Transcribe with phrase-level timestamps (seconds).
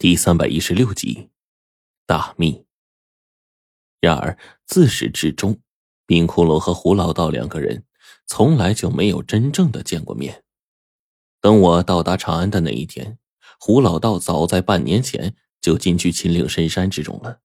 [0.00, 1.28] 第三百一十六集，
[2.06, 2.64] 大秘。
[4.00, 5.60] 然而自始至终，
[6.06, 7.84] 冰骷髅和胡老道两个人
[8.26, 10.42] 从来就没有真正的见过面。
[11.42, 13.18] 等我到达长安的那一天，
[13.58, 17.40] 胡老道早在半年前就进去秦岭深山之中了。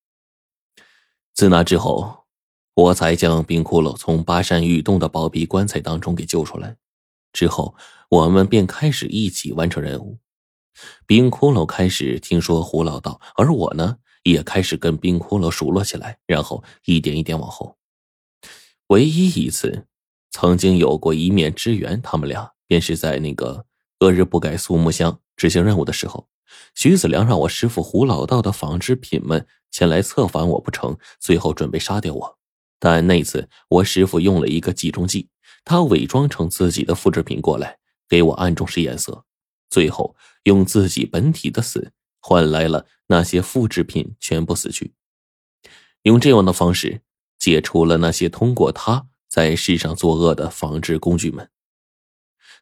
[1.33, 2.23] 自那之后，
[2.73, 6.77] 我才将冰骷髅从巴山玉洞的薄壁棺材当中给救出来。
[7.33, 7.75] 之后，
[8.07, 10.19] 我们便开始一起完成任务。
[11.05, 17.77] 冰骷髅开始听说胡老道，而我呢，也开始跟冰骷髅熟络起来，然后一点一点往后。
[18.87, 19.87] 唯一一次
[20.31, 23.65] 曾经有过一面之缘，他们俩便是在那个
[23.97, 26.27] 隔日不改苏木乡执行任务的时候，
[26.75, 32.37] 徐子良让我师傅胡老道的纺织品们前来策反我不成，最后准备杀掉我。
[32.77, 35.29] 但那次我师傅用了一个计中计，
[35.63, 39.25] 他伪装成自己的复制品过来，给我暗中使眼色。
[39.69, 44.93] 最后用自己本体的死换来了那些复制品全部死去，
[46.03, 47.01] 用这样的方式
[47.37, 51.49] 解除了那些通过他在世上作恶的纺织工具们。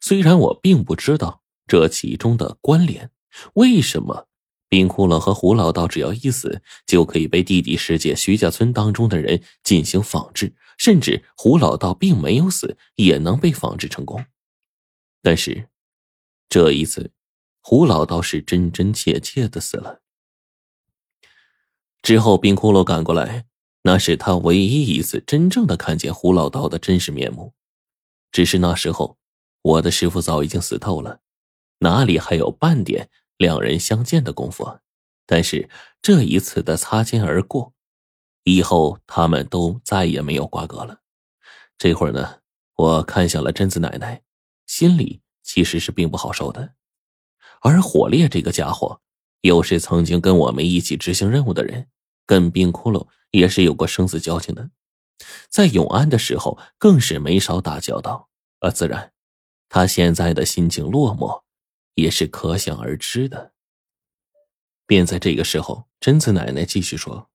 [0.00, 3.10] 虽然我并不知道这其中的关联，
[3.54, 4.28] 为什么
[4.68, 14.24] 冰窟窿和胡老道只要一死就可以被地底世界徐家村当中的人进行仿制，甚至胡老道并没有死也能被仿制成功，
[15.22, 15.68] 但是。
[16.48, 17.12] 这一次，
[17.60, 20.02] 胡老道是真真切切的死了。
[22.02, 23.46] 之后，冰骷髅赶过来，
[23.82, 27.54] 那是他唯一一次真正的看见胡老道的真实面目。
[28.30, 29.18] 只是那时候，
[29.62, 31.20] 我的师傅早已经死透了，
[31.78, 34.78] 哪里还有半点两人相见的功夫？
[35.26, 35.70] 但是
[36.02, 37.72] 这一次的擦肩而过，
[38.42, 41.00] 以后他们都再也没有瓜葛了。
[41.78, 42.40] 这会儿呢，
[42.76, 44.22] 我看向了贞子奶奶，
[44.66, 45.22] 心里。
[45.44, 46.74] 其实是并不好受的，
[47.60, 49.00] 而火烈这个家伙，
[49.42, 51.86] 又是曾经跟我们一起执行任务的人，
[52.26, 54.70] 跟冰窟窿也是有过生死交情的，
[55.48, 59.12] 在永安的时候更是没少打交道，啊自然，
[59.68, 61.42] 他现在的心情落寞，
[61.94, 63.52] 也是可想而知的。
[64.86, 67.30] 便在这个时候，贞子奶奶继续说：“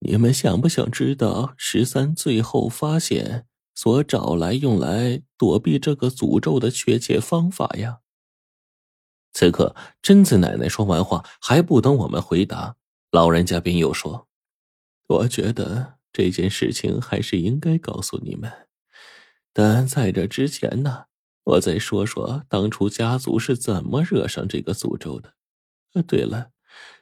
[0.00, 8.00] 你们想不想知道十三最后发现？”所找来用来躲避这个诅咒的确切方法呀！
[9.32, 12.76] 此刻，贞子奶奶说完话，还不等我们回答，
[13.10, 14.28] 老人家便又说
[15.08, 18.68] ：“我觉得这件事情还是应该告诉你们，
[19.52, 21.06] 但在这之前呢，
[21.42, 25.34] 我再说说当初家族是怎么惹上这个诅咒的。
[25.94, 26.50] 呃，对了，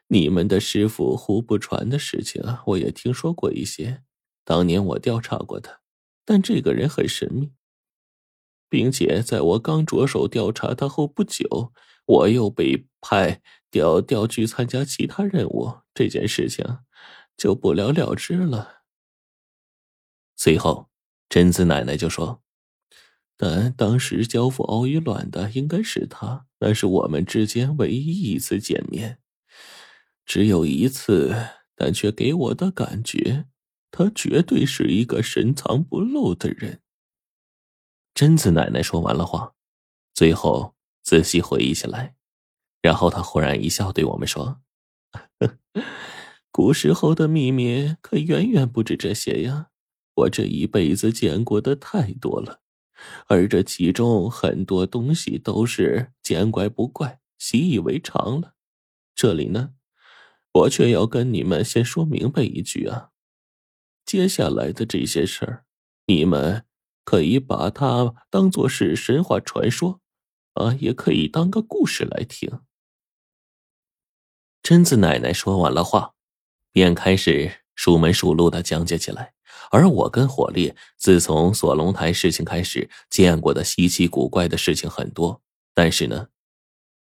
[0.08, 4.02] 你们的师傅胡不传的事情，我也听说过一些，
[4.42, 5.80] 当年我调查过他。”
[6.24, 7.52] 但这个人很神秘，
[8.68, 11.72] 并且在我刚着手调查他后不久，
[12.06, 16.78] 我又被派调调去参加其他任务，这件事情
[17.36, 18.82] 就不了了之了。
[20.36, 20.88] 随后，
[21.28, 22.42] 贞子奶奶就说
[23.36, 29.18] ：“但当时交付敖于卵的应该是他，那是我们之间唯一一次见面，
[30.24, 31.34] 只有一次，
[31.76, 33.46] 但却给我的感觉。”
[33.92, 36.80] 他绝对是一个深藏不露的人。
[38.14, 39.54] 贞子奶奶说完了话，
[40.12, 42.16] 最后仔细回忆起来，
[42.80, 44.60] 然后她忽然一笑，对我们说
[46.50, 49.68] ：“古时候的秘密可远远不止这些呀！
[50.14, 52.60] 我这一辈子见过的太多了，
[53.26, 58.54] 而这其中很多东西都是见怪不怪、习以为常了。
[59.14, 59.74] 这里呢，
[60.52, 63.10] 我却要跟你们先说明白一句啊。”
[64.12, 65.64] 接下来的这些事儿，
[66.04, 66.66] 你们
[67.02, 70.02] 可以把它当做是神话传说，
[70.52, 72.60] 啊，也可以当个故事来听。
[74.62, 76.12] 贞子奶奶说完了话，
[76.72, 79.32] 便开始熟门熟路的讲解起来。
[79.70, 85.40] 而我跟火烈，自从锁龙台事情开始，见过的稀奇古怪的事情很多，
[85.72, 86.28] 但是呢，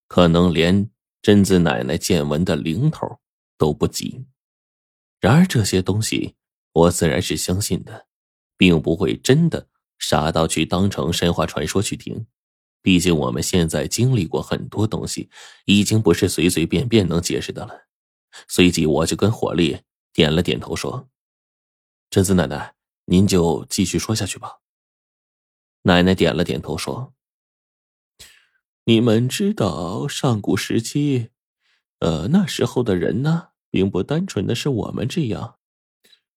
[0.09, 0.91] 可能连
[1.23, 3.21] 贞子奶奶见闻的零头
[3.57, 4.27] 都不及。
[5.21, 6.35] 然而这些东西。
[6.77, 8.07] 我自然是相信的，
[8.55, 9.69] 并不会真的
[9.99, 12.27] 傻到去当成神话传说去听。
[12.83, 15.31] 毕竟我们现在经历过很多东西，
[15.65, 17.87] 已经不是随随便便能解释的了。
[18.47, 19.81] 随即我就跟火力
[20.13, 21.09] 点了点头，说
[22.11, 22.75] ：“贞子奶奶，
[23.07, 24.59] 您就继续说下去吧。”
[25.85, 27.15] 奶奶点了点头，说
[28.85, 31.31] ：“你们知道上古时期，
[32.01, 35.57] 呃，那时候的人呢，并不单纯的是我们这样。”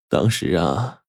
[0.10, 1.04] 当时啊，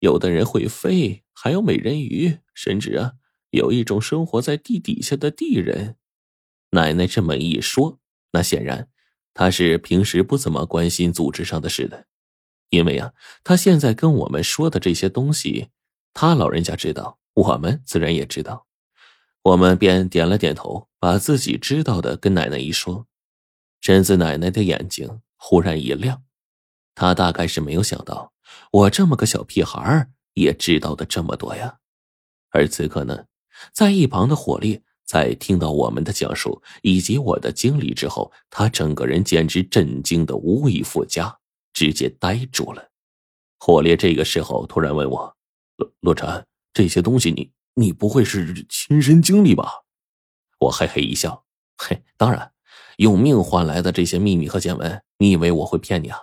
[0.00, 3.12] 有的人会飞，还有美人鱼，甚至啊，
[3.50, 5.96] 有一种生活在地底下的地人。
[6.70, 8.00] 奶奶这么一说，
[8.32, 8.88] 那显然
[9.32, 12.06] 他是平时不怎么关心组织上的事的，
[12.70, 13.12] 因为啊，
[13.44, 15.68] 他现在跟我们说的这些东西，
[16.12, 18.66] 他老人家知道，我们自然也知道。
[19.42, 23.06] 我们便点了点头，把自己知道的跟奶奶一说。
[23.80, 26.22] 贞子奶奶的眼睛忽然一亮，
[26.94, 28.31] 她大概是没有想到
[28.70, 31.78] 我这么个小屁孩也知道的这么多呀。
[32.50, 33.24] 而此刻呢，
[33.72, 41.38] 在一旁的火烈在听到我们的讲述以及我的经历之后，他整个人简直震惊的无以复加，
[41.72, 42.90] 直接呆住了。
[43.58, 45.36] 火烈这个时候突然问我
[45.76, 49.82] ：“洛洛尘，这些东西你你不会是亲身经历吧？”
[50.60, 51.44] 我嘿嘿一笑
[51.76, 52.50] ：“嘿，当然。”
[52.98, 56.18] 用命换来的这些秘密和见闻，你以为我会骗你啊？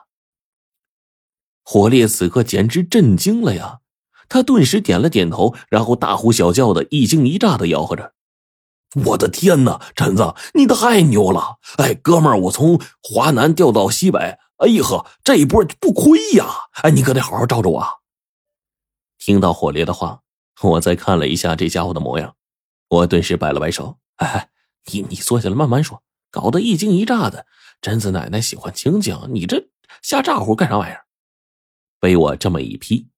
[1.71, 3.81] 火烈此刻简直震惊了呀！
[4.27, 8.13] 他顿时点了点头，然后大呼小叫的，一惊一乍的吆喝着
[9.05, 11.59] ：“我的天哪，陈子，你太牛了！
[11.77, 16.47] 哎，哥们儿，我从华南调到西北，哎呀呵，这一波不亏呀！
[16.81, 17.87] 哎，你可得好好罩着我。”
[19.19, 20.21] 听到火烈的话，
[20.63, 22.33] 我再看了一下这家伙的模样，
[22.89, 24.49] 我顿时摆了摆手：“哎，
[24.91, 26.01] 你你坐下来慢慢说。”
[26.31, 27.45] 搞得一惊一乍的，
[27.79, 29.69] 贞子奶奶喜欢清静，你这
[30.01, 31.05] 瞎咋呼干啥玩意儿？
[31.99, 33.09] 被我这么一批，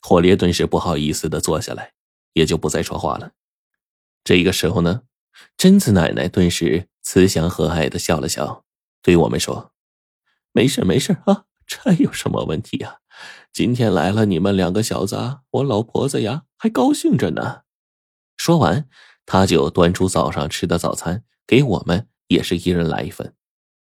[0.00, 1.92] 火烈顿时不好意思的坐下来，
[2.32, 3.32] 也就不再说话了。
[4.22, 5.02] 这个时候呢，
[5.56, 8.64] 贞子奶奶顿时慈祥和蔼的笑了笑，
[9.02, 9.72] 对我们说
[10.52, 12.98] ：“没事没事啊，这有什么问题呀？
[13.52, 17.62] 今天来了你们两个小子，我老婆子呀还高兴着呢。”
[18.36, 18.88] 说完，
[19.26, 22.08] 他就端出早上吃的早餐给我们。
[22.28, 23.34] 也是一人来一份，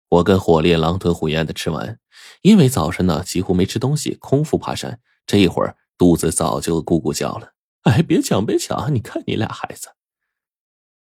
[0.08, 1.98] 我跟火烈狼吞虎咽的吃完，
[2.42, 7.54] 因为早晨呢几乎没吃东西，空腹爬山，这一会儿肚子早就咕咕叫了。
[7.82, 8.94] 哎，别抢，别抢！
[8.94, 9.88] 你看你俩孩子。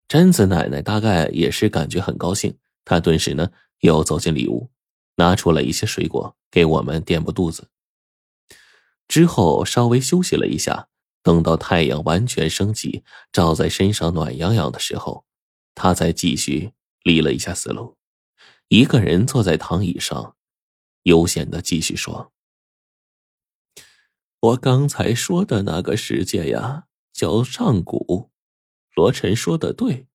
[0.09, 3.51] 贞子奶奶大概也是感觉很高兴，她顿时呢
[3.81, 4.71] 又走进里屋，
[5.17, 7.69] 拿出了一些水果给我们垫补肚子。
[9.07, 10.89] 之后稍微休息了一下，
[11.23, 15.25] 等到太阳完全升起，照在身上暖洋洋的时候，
[15.75, 16.73] 她才继续。
[17.05, 17.97] 理了一下思路，
[18.69, 20.37] 一个人坐在躺椅上，
[21.05, 22.33] 悠闲的继续说
[24.41, 26.85] ：“我刚才说的那个世界呀，
[27.15, 28.31] 叫上古。
[28.95, 30.07] 罗晨说的对，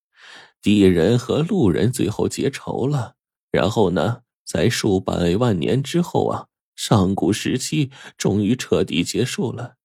[0.61, 3.15] 地人和路人最后结仇了，
[3.51, 7.89] 然后呢，在数百万年之后啊，上古时期
[8.19, 9.77] 终于彻底结束了。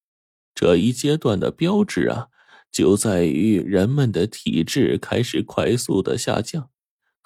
[0.55, 2.29] 这一阶段的标志啊，
[2.70, 6.69] 就在于人们的体质开始快速的下降。”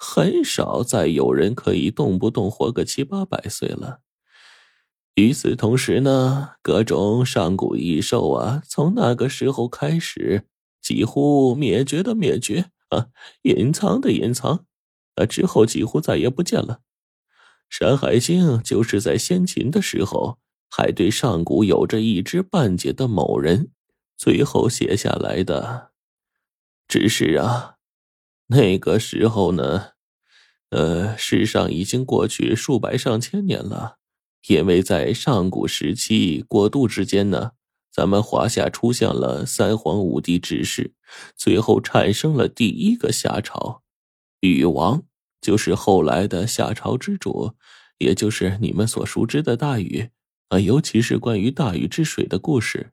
[0.05, 4.01] 很少再有人可以动不动活个七八百岁了。
[5.15, 10.45] 与此同时呢，各种上古异兽啊，从那个时候开始
[10.81, 13.07] 几乎灭绝的灭绝啊，
[13.43, 14.65] 隐藏的隐藏，
[15.15, 16.81] 啊之后几乎再也不见了。
[17.75, 20.37] 《山海经》就是在先秦的时候，
[20.69, 23.71] 还对上古有着一知半解的某人，
[24.17, 25.91] 最后写下来的。
[26.89, 27.75] 只是啊，
[28.47, 29.92] 那个时候呢。
[30.73, 33.97] 呃，世上已经过去数百上千年了，
[34.47, 37.51] 因为在上古时期过渡之间呢，
[37.91, 40.95] 咱们华夏出现了三皇五帝之势，
[41.37, 43.83] 最后产生了第一个夏朝，
[44.39, 45.03] 禹王
[45.39, 47.53] 就是后来的夏朝之主，
[47.99, 50.09] 也就是你们所熟知的大禹
[50.49, 52.92] 啊，尤其是关于大禹治水的故事，